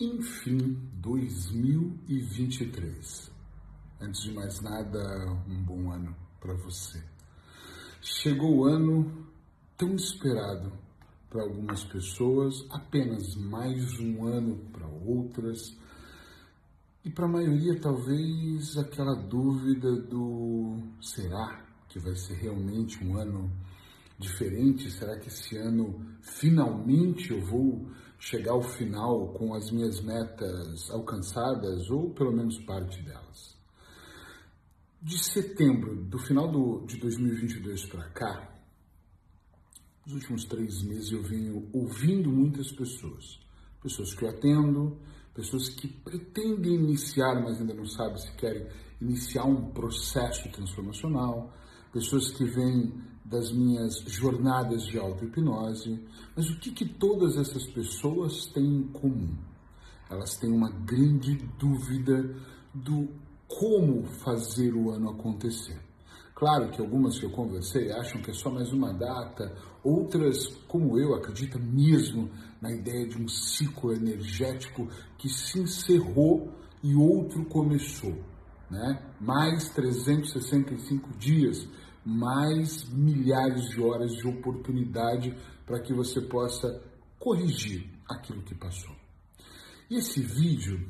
[0.00, 3.32] Enfim, 2023.
[4.00, 5.00] Antes de mais nada,
[5.48, 7.02] um bom ano para você.
[8.00, 9.26] Chegou o ano
[9.76, 10.72] tão esperado
[11.28, 15.76] para algumas pessoas, apenas mais um ano para outras.
[17.04, 23.50] E para a maioria, talvez aquela dúvida do será que vai ser realmente um ano
[24.16, 24.92] diferente?
[24.92, 31.90] Será que esse ano finalmente eu vou chegar ao final com as minhas metas alcançadas
[31.90, 33.56] ou pelo menos parte delas?
[35.00, 38.58] De setembro, do final do, de 2022 para cá,
[40.04, 43.38] nos últimos três meses eu venho ouvindo muitas pessoas,
[43.80, 44.98] pessoas que eu atendo,
[45.34, 48.66] pessoas que pretendem iniciar, mas ainda não sabem se querem
[49.00, 51.52] iniciar um processo transformacional,
[51.92, 52.92] pessoas que vêm
[53.28, 56.00] das minhas jornadas de auto-hipnose.
[56.34, 59.36] Mas o que, que todas essas pessoas têm em comum?
[60.10, 62.34] Elas têm uma grande dúvida
[62.72, 63.08] do
[63.46, 65.78] como fazer o ano acontecer.
[66.34, 70.98] Claro que algumas que eu conversei acham que é só mais uma data, outras, como
[70.98, 72.30] eu, acreditam mesmo
[72.62, 76.50] na ideia de um ciclo energético que se encerrou
[76.82, 78.16] e outro começou.
[78.70, 79.02] Né?
[79.20, 81.66] Mais 365 dias
[82.08, 86.82] mais milhares de horas de oportunidade para que você possa
[87.18, 88.94] corrigir aquilo que passou.
[89.90, 90.88] E esse vídeo,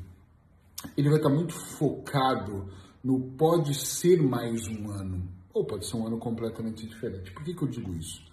[0.95, 2.71] ele vai estar muito focado
[3.03, 7.31] no pode ser mais um ano, ou pode ser um ano completamente diferente.
[7.33, 8.23] Por que, que eu digo isso?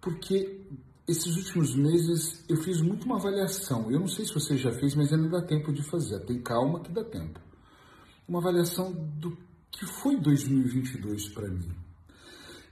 [0.00, 0.62] Porque
[1.06, 3.88] esses últimos meses eu fiz muito uma avaliação.
[3.90, 6.18] Eu não sei se você já fez, mas ainda dá tempo de fazer.
[6.24, 7.38] Tem calma que dá tempo.
[8.26, 9.36] Uma avaliação do
[9.80, 11.72] que foi 2022 para mim.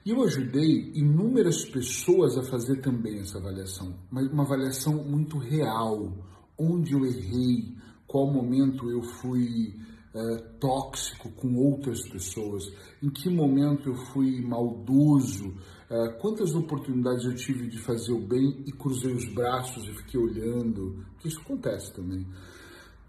[0.05, 6.13] E eu ajudei inúmeras pessoas a fazer também essa avaliação, mas uma avaliação muito real,
[6.59, 7.75] onde eu errei,
[8.07, 9.75] qual momento eu fui
[10.15, 12.65] uh, tóxico com outras pessoas,
[13.03, 18.65] em que momento eu fui maldoso, uh, quantas oportunidades eu tive de fazer o bem
[18.67, 22.27] e cruzei os braços e fiquei olhando, porque isso acontece também.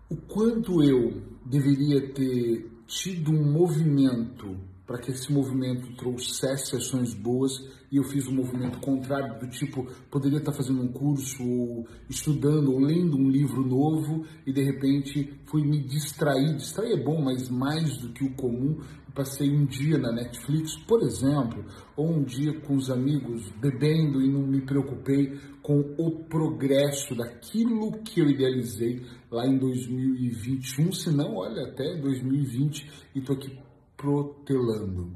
[0.09, 4.57] O quanto eu deveria ter tido um movimento
[4.89, 7.51] para que esse movimento trouxesse ações boas
[7.91, 12.73] e eu fiz um movimento contrário do tipo poderia estar fazendo um curso ou estudando
[12.73, 16.55] ou lendo um livro novo e de repente fui me distrair.
[16.55, 18.79] Distrair é bom mas mais do que o comum
[19.13, 21.63] passei um dia na Netflix por exemplo
[21.95, 27.91] ou um dia com os amigos bebendo e não me preocupei com o progresso daquilo
[28.01, 33.68] que eu idealizei lá em 2021 se não olha até 2020 e estou aqui
[33.99, 35.11] protelando.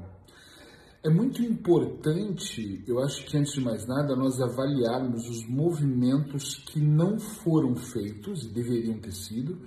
[1.02, 6.78] É muito importante, eu acho que antes de mais nada, nós avaliarmos os movimentos que
[6.80, 9.58] não foram feitos e deveriam ter sido,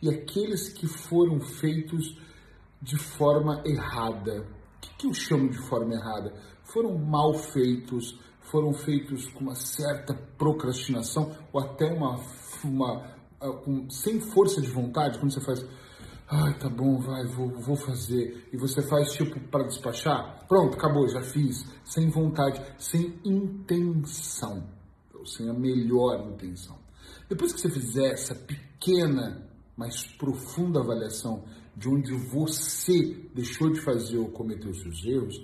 [0.00, 2.18] e aqueles que foram feitos
[2.82, 4.42] de forma errada.
[4.42, 6.34] O que, eu chamo de forma errada?
[6.64, 12.20] Foram mal feitos, foram feitos com uma certa procrastinação ou até uma,
[12.64, 13.16] uma
[13.66, 15.64] um, sem força de vontade, quando você faz
[16.28, 18.48] Ai, tá bom, vai, vou, vou fazer.
[18.52, 20.44] E você faz tipo para despachar?
[20.48, 21.64] Pronto, acabou, já fiz.
[21.84, 24.68] Sem vontade, sem intenção.
[25.14, 26.76] Ou sem a melhor intenção.
[27.28, 31.44] Depois que você fizer essa pequena, mas profunda avaliação
[31.76, 35.40] de onde você deixou de fazer ou cometeu seus erros,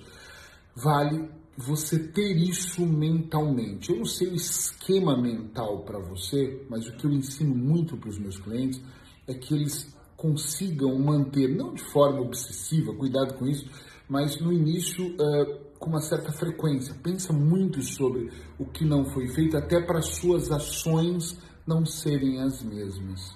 [0.74, 3.90] vale você ter isso mentalmente.
[3.90, 8.08] Eu não sei o esquema mental para você, mas o que eu ensino muito para
[8.08, 8.82] os meus clientes
[9.28, 13.68] é que eles consigam manter, não de forma obsessiva, cuidado com isso,
[14.08, 16.94] mas no início uh, com uma certa frequência.
[17.02, 22.62] Pensa muito sobre o que não foi feito, até para suas ações não serem as
[22.62, 23.34] mesmas.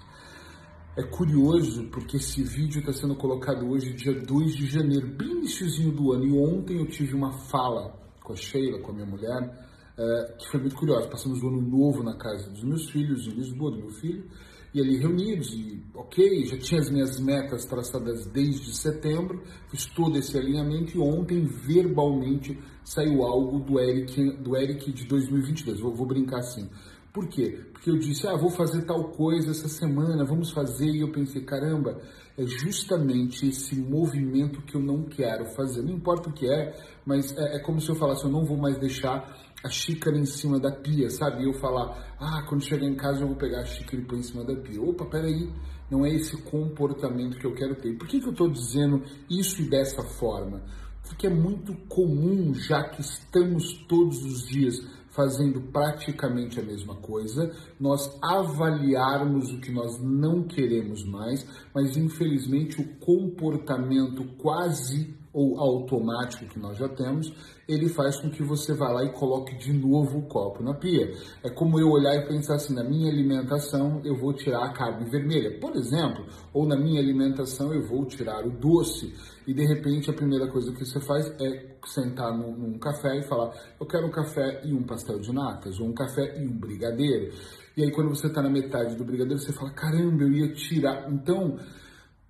[0.96, 5.90] É curioso porque esse vídeo está sendo colocado hoje, dia 2 de janeiro, bem iníciozinho
[5.90, 7.92] do ano, e ontem eu tive uma fala
[8.22, 9.68] com a Sheila, com a minha mulher,
[9.98, 11.08] uh, que foi muito curiosa.
[11.08, 14.28] Passamos o ano novo na casa dos meus filhos, em Lisboa, do meu filho,
[14.74, 20.18] e ali reunidos, e ok, já tinha as minhas metas traçadas desde setembro, fiz todo
[20.18, 26.06] esse alinhamento e ontem verbalmente saiu algo do Eric, do Eric de 2022, vou, vou
[26.06, 26.68] brincar assim.
[27.16, 27.58] Por quê?
[27.72, 31.40] Porque eu disse, ah, vou fazer tal coisa essa semana, vamos fazer, e eu pensei,
[31.40, 31.98] caramba,
[32.36, 36.76] é justamente esse movimento que eu não quero fazer, não importa o que é,
[37.06, 39.34] mas é, é como se eu falasse, eu não vou mais deixar
[39.64, 41.42] a xícara em cima da pia, sabe?
[41.42, 44.18] E eu falar, ah, quando chegar em casa eu vou pegar a xícara e pôr
[44.18, 44.82] em cima da pia.
[44.82, 45.50] Opa, peraí,
[45.90, 47.96] não é esse comportamento que eu quero ter.
[47.96, 50.60] Por que, que eu estou dizendo isso e dessa forma?
[51.08, 54.84] Porque é muito comum, já que estamos todos os dias
[55.16, 62.80] fazendo praticamente a mesma coisa, nós avaliarmos o que nós não queremos mais, mas infelizmente
[62.80, 67.30] o comportamento quase ou automático que nós já temos,
[67.68, 71.12] ele faz com que você vá lá e coloque de novo o copo na pia.
[71.44, 75.10] É como eu olhar e pensar assim, na minha alimentação eu vou tirar a carne
[75.10, 76.24] vermelha, por exemplo,
[76.54, 79.12] ou na minha alimentação eu vou tirar o doce.
[79.46, 83.22] E de repente a primeira coisa que você faz é sentar num, num café e
[83.28, 86.58] falar, eu quero um café e um pastel de natas, ou um café e um
[86.58, 87.34] brigadeiro.
[87.76, 91.12] E aí quando você está na metade do brigadeiro, você fala, caramba, eu ia tirar.
[91.12, 91.58] Então,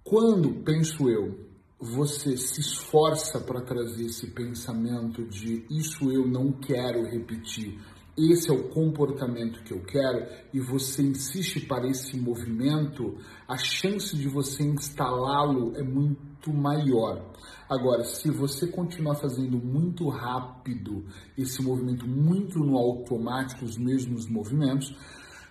[0.03, 1.47] quando, penso eu,
[1.79, 7.79] você se esforça para trazer esse pensamento de isso eu não quero repetir,
[8.17, 14.17] esse é o comportamento que eu quero, e você insiste para esse movimento, a chance
[14.17, 17.31] de você instalá-lo é muito maior.
[17.69, 21.05] Agora, se você continuar fazendo muito rápido
[21.37, 24.97] esse movimento, muito no automático, os mesmos movimentos,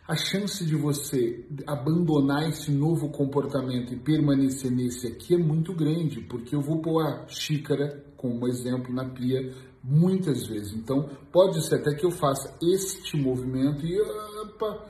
[0.07, 6.21] a chance de você abandonar esse novo comportamento e permanecer nesse aqui é muito grande,
[6.21, 9.51] porque eu vou pôr a xícara como exemplo na pia
[9.83, 10.73] muitas vezes.
[10.73, 14.85] Então, pode ser até que eu faça este movimento e opa,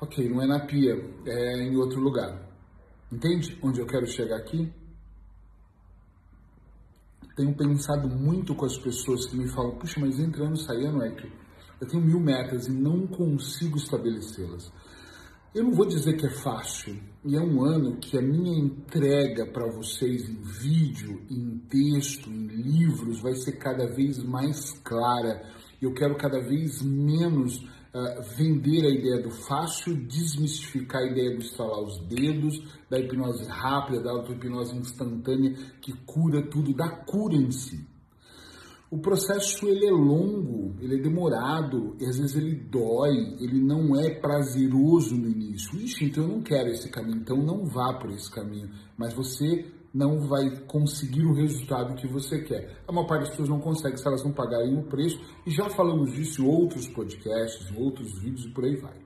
[0.00, 0.94] ok, não é na pia,
[1.26, 2.40] é em outro lugar.
[3.10, 4.72] Entende onde eu quero chegar aqui?
[7.34, 11.28] Tenho pensado muito com as pessoas que me falam, puxa, mas entrando, saindo é que
[11.80, 14.72] eu tenho mil metas e não consigo estabelecê-las.
[15.54, 19.46] Eu não vou dizer que é fácil, e é um ano que a minha entrega
[19.46, 25.42] para vocês em vídeo, em texto, em livros vai ser cada vez mais clara.
[25.80, 31.42] Eu quero cada vez menos uh, vender a ideia do fácil, desmistificar a ideia do
[31.42, 37.50] estralar os dedos, da hipnose rápida, da auto-hipnose instantânea que cura tudo, da cura em
[37.50, 37.86] si.
[38.90, 44.14] O processo ele é longo, ele é demorado, às vezes ele dói, ele não é
[44.18, 45.78] prazeroso no início.
[45.78, 48.70] Ixi, então eu não quero esse caminho, então não vá por esse caminho.
[48.96, 52.82] Mas você não vai conseguir o resultado que você quer.
[52.88, 55.68] A maior parte das pessoas não consegue se elas não pagarem o preço, e já
[55.68, 58.96] falamos disso em outros podcasts, em outros vídeos e por aí vai.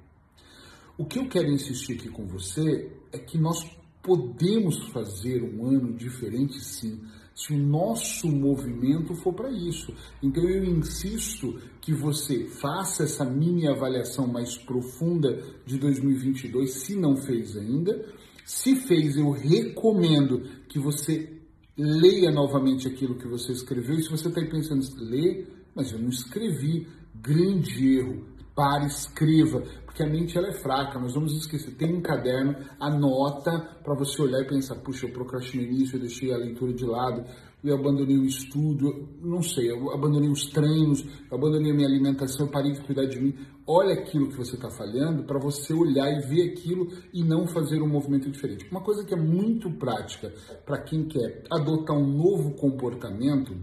[0.96, 3.68] O que eu quero insistir aqui com você é que nós
[4.00, 7.00] podemos fazer um ano diferente sim
[7.34, 9.94] se o nosso movimento for para isso.
[10.22, 17.16] Então eu insisto que você faça essa mini avaliação mais profunda de 2022, se não
[17.16, 18.04] fez ainda.
[18.44, 21.40] Se fez, eu recomendo que você
[21.76, 23.96] leia novamente aquilo que você escreveu.
[23.96, 28.26] E se você está pensando, ler, mas eu não escrevi, grande erro.
[28.54, 31.74] Pare, escreva, porque a mente ela é fraca, nós vamos esquecer.
[31.74, 36.32] Tem um caderno, anota para você olhar e pensar, puxa, eu procrastinei nisso, eu deixei
[36.32, 37.24] a leitura de lado,
[37.64, 42.46] eu abandonei o estudo, não sei, eu abandonei os treinos, eu abandonei a minha alimentação,
[42.46, 43.34] eu parei de cuidar de mim.
[43.66, 47.80] Olha aquilo que você está falhando para você olhar e ver aquilo e não fazer
[47.80, 48.68] um movimento diferente.
[48.70, 50.32] Uma coisa que é muito prática
[50.66, 53.56] para quem quer adotar um novo comportamento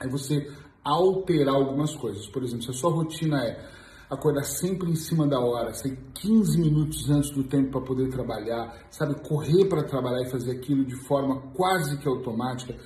[0.00, 0.48] é você
[0.84, 2.28] alterar algumas coisas.
[2.28, 6.60] Por exemplo, se a sua rotina é acordar sempre em cima da hora, sair 15
[6.60, 10.96] minutos antes do tempo para poder trabalhar, sabe, correr para trabalhar e fazer aquilo de
[11.06, 12.76] forma quase que automática,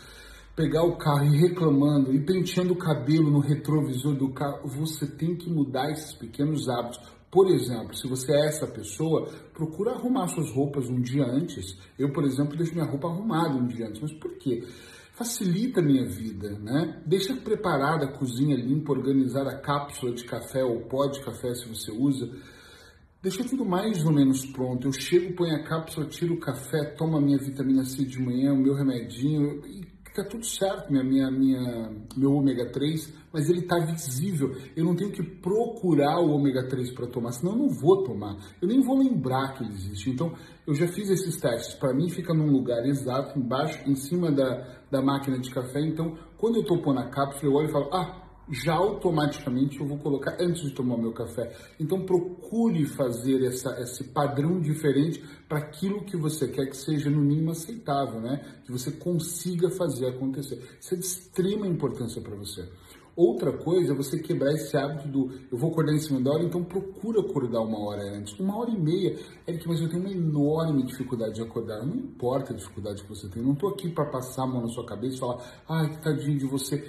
[0.55, 5.37] pegar o carro e reclamando e penteando o cabelo no retrovisor do carro, você tem
[5.37, 7.00] que mudar esses pequenos hábitos.
[7.31, 11.79] Por exemplo, se você é essa pessoa, procura arrumar suas roupas um dia antes.
[11.98, 14.01] Eu, por exemplo, deixo minha roupa arrumada um dia antes.
[14.01, 14.65] Mas por quê?
[15.19, 17.03] Facilita a minha vida, né?
[17.05, 21.69] Deixa preparada a cozinha limpa, organizar a cápsula de café ou pó de café se
[21.69, 22.31] você usa.
[23.20, 24.87] Deixa tudo mais ou menos pronto.
[24.87, 28.53] Eu chego, ponho a cápsula, tiro o café, tomo a minha vitamina C de manhã,
[28.53, 29.84] o meu remedinho e
[30.22, 34.55] tá tudo certo, minha, minha, minha, meu ômega 3, mas ele está visível.
[34.77, 38.37] Eu não tenho que procurar o ômega 3 para tomar, senão eu não vou tomar.
[38.60, 40.10] Eu nem vou lembrar que ele existe.
[40.10, 40.32] Então,
[40.67, 41.75] eu já fiz esses testes.
[41.75, 45.81] Para mim, fica num lugar exato, embaixo, em cima da, da máquina de café.
[45.81, 49.86] Então, quando eu estou pondo a cápsula, eu olho e falo, ah, já automaticamente eu
[49.86, 51.55] vou colocar antes de tomar meu café.
[51.78, 57.20] Então procure fazer essa, esse padrão diferente para aquilo que você quer que seja no
[57.20, 58.60] mínimo aceitável, né?
[58.64, 60.62] Que você consiga fazer acontecer.
[60.81, 62.69] Isso é de extrema importância para você.
[63.19, 66.44] Outra coisa é você quebrar esse hábito do eu vou acordar em cima da hora,
[66.44, 68.38] então procura acordar uma hora antes.
[68.38, 69.19] Uma hora e meia.
[69.44, 71.84] É que, mas eu tenho uma enorme dificuldade de acordar.
[71.84, 73.43] Não importa a dificuldade que você tem.
[73.43, 76.38] Não estou aqui para passar a mão na sua cabeça e falar, ai, que tadinho
[76.38, 76.88] de você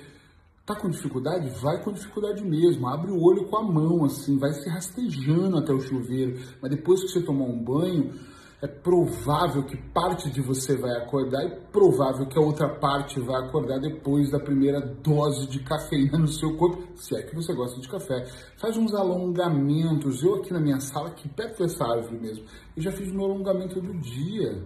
[0.70, 1.50] Tá com dificuldade?
[1.62, 2.88] Vai com dificuldade mesmo.
[2.88, 6.40] Abre o olho com a mão, assim, vai se rastejando até o chuveiro.
[6.62, 8.14] Mas depois que você tomar um banho,
[8.62, 13.48] é provável que parte de você vai acordar e provável que a outra parte vai
[13.48, 17.82] acordar depois da primeira dose de cafeína no seu corpo, se é que você gosta
[17.82, 18.28] de café.
[18.62, 20.22] Faz uns alongamentos.
[20.22, 22.46] Eu aqui na minha sala, aqui perto dessa árvore mesmo,
[22.78, 24.64] eu já fiz meu alongamento do dia.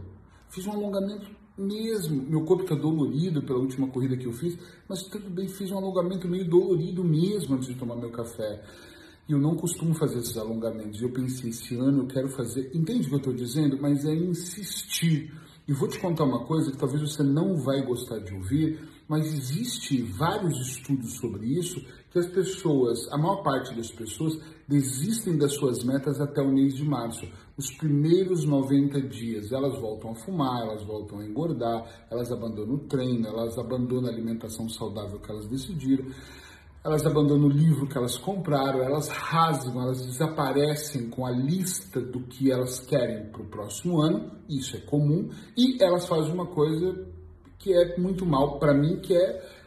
[0.50, 2.24] Fiz um alongamento mesmo.
[2.24, 4.57] Meu corpo está dolorido pela última corrida que eu fiz,
[4.88, 8.63] mas tudo bem, fiz um alongamento meio dolorido mesmo antes de tomar meu café.
[9.27, 11.01] E eu não costumo fazer esses alongamentos.
[11.01, 12.72] Eu pensei, esse ano eu quero fazer.
[12.74, 13.77] Entende o que eu estou dizendo?
[13.81, 15.33] Mas é insistir.
[15.65, 19.25] E vou te contar uma coisa que talvez você não vai gostar de ouvir, mas
[19.33, 21.81] existe vários estudos sobre isso
[22.13, 26.75] que as pessoas, a maior parte das pessoas, desistem das suas metas até o mês
[26.75, 27.27] de março.
[27.58, 32.88] Os primeiros 90 dias, elas voltam a fumar, elas voltam a engordar, elas abandonam o
[32.88, 36.05] treino, elas abandonam a alimentação saudável que elas decidiram
[36.84, 42.20] elas abandonam o livro que elas compraram, elas rasgam, elas desaparecem com a lista do
[42.20, 47.08] que elas querem para o próximo ano, isso é comum, e elas fazem uma coisa
[47.58, 49.62] que é muito mal para mim, que é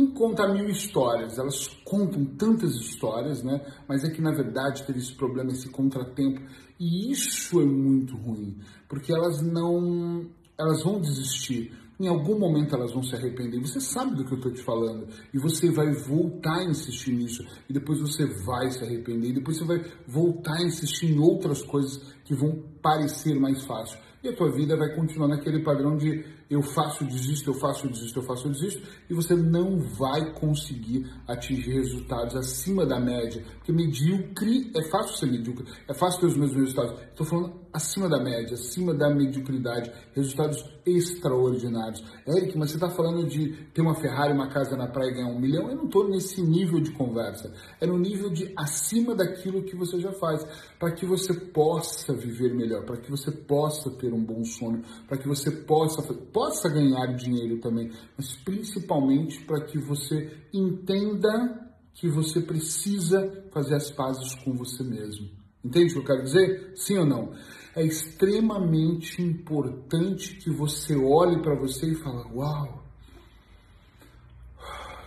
[0.00, 1.38] em contar mil histórias.
[1.38, 3.60] Elas contam tantas histórias, né?
[3.88, 6.40] Mas é que na verdade teve esse problema, esse contratempo,
[6.78, 8.56] e isso é muito ruim,
[8.88, 10.26] porque elas não,
[10.58, 13.60] elas vão desistir em algum momento elas vão se arrepender.
[13.60, 15.06] Você sabe do que eu estou te falando.
[15.34, 17.44] E você vai voltar a insistir nisso.
[17.68, 19.28] E depois você vai se arrepender.
[19.28, 23.98] E depois você vai voltar a insistir em outras coisas que vão parecer mais fácil.
[24.24, 28.18] E a tua vida vai continuar naquele padrão de eu faço, desisto, eu faço, desisto,
[28.18, 33.44] eu faço, desisto, e você não vai conseguir atingir resultados acima da média.
[33.58, 37.00] Porque medíocre, é fácil ser medíocre, é fácil ter os mesmos resultados.
[37.02, 42.02] Estou falando acima da média, acima da mediocridade, resultados extraordinários.
[42.26, 45.28] Eric, mas você está falando de ter uma Ferrari, uma casa na praia e ganhar
[45.28, 45.68] um milhão?
[45.68, 47.52] Eu não estou nesse nível de conversa.
[47.80, 50.44] É no nível de acima daquilo que você já faz,
[50.78, 55.18] para que você possa viver melhor, para que você possa ter um bom sono, para
[55.18, 56.02] que você possa
[56.40, 63.90] possa ganhar dinheiro também, mas principalmente para que você entenda que você precisa fazer as
[63.90, 65.28] pazes com você mesmo.
[65.62, 66.72] Entende o que eu quero dizer?
[66.76, 67.34] Sim ou não?
[67.76, 72.84] É extremamente importante que você olhe para você e fale: Uau,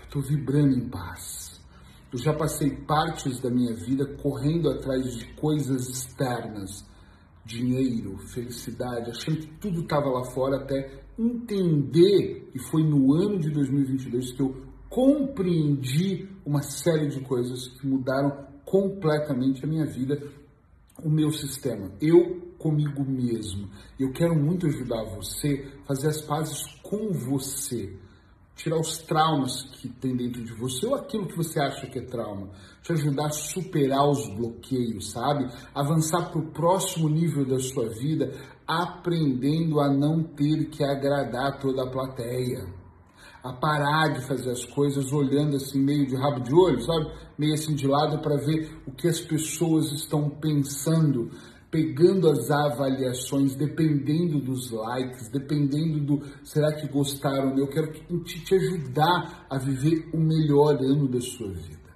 [0.04, 1.60] estou vibrando em paz.
[2.12, 6.86] Eu já passei partes da minha vida correndo atrás de coisas externas,
[7.44, 13.50] dinheiro, felicidade, achando que tudo estava lá fora até entender, e foi no ano de
[13.52, 14.56] 2022 que eu
[14.90, 20.22] compreendi uma série de coisas que mudaram completamente a minha vida,
[21.04, 23.70] o meu sistema, eu comigo mesmo.
[24.00, 27.98] Eu quero muito ajudar você a fazer as pazes com você
[28.56, 32.06] tirar os traumas que tem dentro de você ou aquilo que você acha que é
[32.06, 32.50] trauma,
[32.82, 35.48] te ajudar a superar os bloqueios, sabe?
[35.74, 38.32] Avançar para o próximo nível da sua vida,
[38.82, 42.66] aprendendo a não ter que agradar toda a plateia.
[43.44, 47.12] A parar de fazer as coisas olhando assim meio de rabo de olho, sabe?
[47.38, 51.30] Meio assim de lado para ver o que as pessoas estão pensando
[51.74, 58.54] pegando as avaliações, dependendo dos likes, dependendo do será que gostaram, eu quero te, te
[58.54, 61.90] ajudar a viver o melhor ano da sua vida.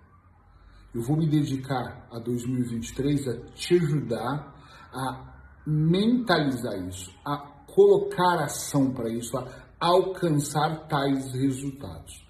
[0.96, 4.56] Eu vou me dedicar a 2023 a te ajudar
[4.92, 5.37] a
[5.68, 9.46] mentalizar isso, a colocar ação para isso, a
[9.80, 12.26] alcançar tais resultados.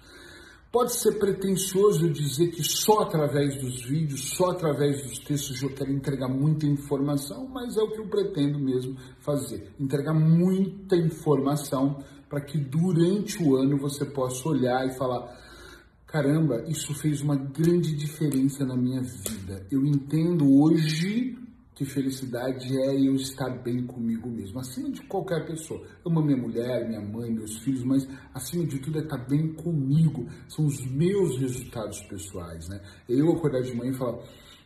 [0.72, 5.90] Pode ser pretensioso dizer que só através dos vídeos, só através dos textos eu quero
[5.90, 9.72] entregar muita informação, mas é o que eu pretendo mesmo fazer.
[9.78, 15.32] Entregar muita informação para que durante o ano você possa olhar e falar:
[16.06, 19.66] caramba, isso fez uma grande diferença na minha vida.
[19.70, 21.38] Eu entendo hoje
[21.78, 25.80] que felicidade é eu estar bem comigo mesmo, acima de qualquer pessoa.
[26.04, 28.04] Amo minha mulher, minha mãe, meus filhos, mas
[28.34, 30.26] acima de tudo é estar bem comigo.
[30.48, 32.80] São os meus resultados pessoais, né?
[33.08, 34.18] Eu acordar de manhã e falar: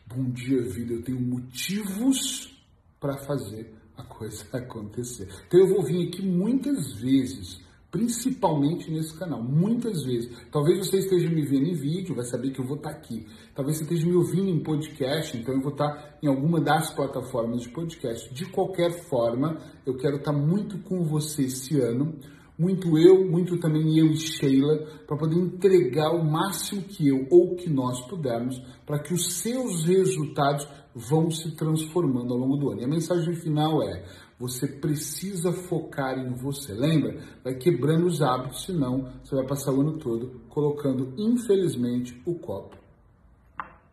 [0.06, 2.50] bom dia, vida, eu tenho motivos
[2.98, 5.28] para fazer a coisa acontecer.
[5.46, 7.60] Então eu vou vir aqui muitas vezes
[7.92, 10.34] principalmente nesse canal, muitas vezes.
[10.50, 13.26] Talvez você esteja me vendo em vídeo, vai saber que eu vou estar aqui.
[13.54, 17.60] Talvez você esteja me ouvindo em podcast, então eu vou estar em alguma das plataformas
[17.60, 18.32] de podcast.
[18.32, 22.18] De qualquer forma, eu quero estar muito com você esse ano,
[22.58, 27.56] muito eu, muito também eu e Sheila, para poder entregar o máximo que eu ou
[27.56, 32.82] que nós pudermos, para que os seus resultados vão se transformando ao longo do ano.
[32.82, 34.04] E a mensagem final é:
[34.38, 36.72] você precisa focar em você.
[36.74, 37.18] Lembra?
[37.42, 42.76] Vai quebrando os hábitos, senão você vai passar o ano todo colocando, infelizmente, o copo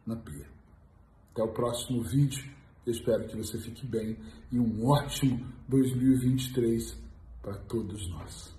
[0.05, 0.47] na pia.
[1.31, 2.43] Até o próximo vídeo.
[2.85, 4.17] Eu espero que você fique bem
[4.51, 7.08] e um ótimo 2023
[7.49, 8.58] para todos nós.